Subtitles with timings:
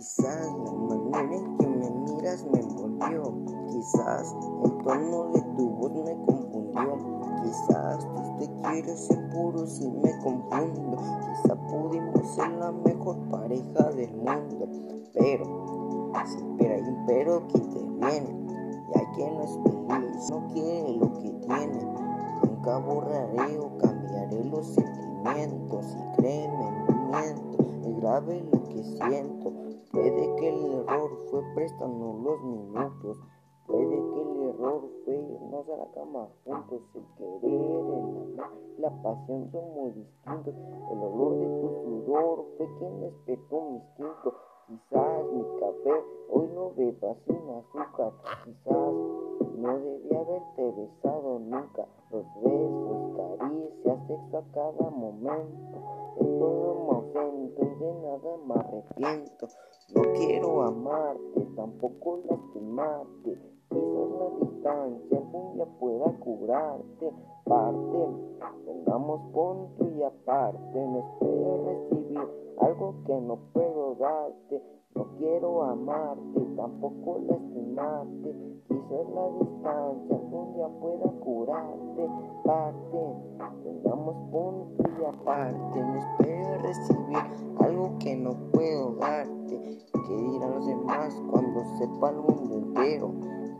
[0.00, 3.34] Quizás la manera en que me miras me envolvió.
[3.68, 4.34] Quizás
[4.64, 6.96] el tono de tu voz me confundió.
[7.42, 10.96] Quizás tú te quieres ser puro si me confundo.
[10.96, 14.68] Quizás pudimos ser la mejor pareja del mundo.
[15.12, 18.46] Pero, siempre hay un pero que interviene.
[18.94, 21.94] Ya que no es feliz, no quiere lo que tiene.
[22.42, 25.94] Nunca borraré o cambiaré los sentimientos.
[25.94, 27.64] Y créeme, no miento.
[27.86, 29.52] Es grave lo que siento.
[29.92, 33.18] Puede que el error fue prestando los minutos.
[33.66, 36.80] Puede que el error fue irnos a la cama juntos.
[36.94, 40.54] El querer, el amor, la pasión son muy distintos.
[40.90, 44.34] El olor de tu sudor fue quien despertó mi instinto.
[44.66, 48.12] Quizás mi café hoy no beba sin azúcar.
[48.44, 48.92] Quizás
[49.58, 51.86] no debía haberte besado nunca.
[52.10, 55.99] Los besos, caricias, sexo a cada momento.
[59.94, 63.38] No quiero amarte, tampoco lastimarte.
[63.68, 67.12] Quizás la distancia algún día pueda curarte.
[67.44, 68.08] Parte,
[68.66, 70.78] tengamos punto y aparte.
[70.80, 74.62] No espero recibir algo que no puedo darte.
[74.96, 78.34] No quiero amarte, tampoco lastimarte.
[78.66, 82.08] Quizás la distancia algún día pueda curarte.
[82.44, 83.14] Parte,
[83.62, 85.80] tengamos punto y aparte.
[85.80, 87.39] No espero recibir
[92.08, 93.12] el mundo entero?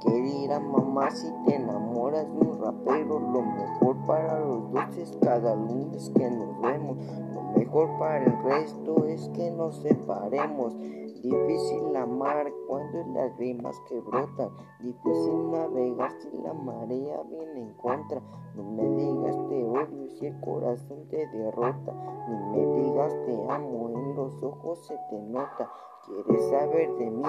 [0.00, 3.18] ¿Qué dirá mamá si te enamoras de un rapero?
[3.18, 6.98] Lo mejor para los dos es cada lunes que nos vemos.
[7.34, 10.78] Lo mejor para el resto es que nos separemos.
[11.20, 14.50] Difícil amar cuando hay lágrimas que brotan.
[14.80, 18.22] Difícil navegar si la marea viene en contra.
[18.54, 21.92] No me digas te odio si el corazón te derrota.
[22.28, 25.68] Ni me digas te amo, en los ojos se te nota.
[26.06, 27.28] ¿Quieres saber de mí?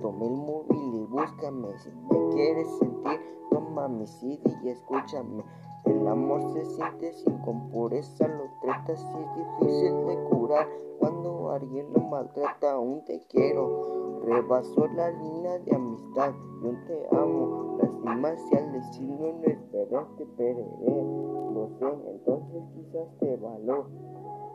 [0.00, 1.78] Toma el móvil y búscame.
[1.78, 5.44] Si me quieres sentir, toma mi CD y escúchame.
[5.84, 10.66] El amor se siente sin con pureza, lo trata si es difícil de curar.
[10.98, 14.22] Cuando alguien lo maltrata, aún te quiero.
[14.24, 16.32] Rebasó la línea de amistad,
[16.62, 17.76] yo te amo.
[17.78, 21.04] Lastima si al decirlo no esperas, te perderé.
[21.52, 23.86] Lo sé, entonces quizás te valoro.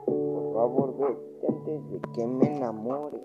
[0.06, 3.22] Por favor, vete antes de que me enamore.